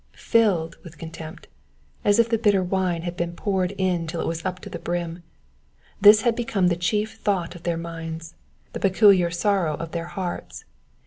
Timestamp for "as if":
2.03-2.27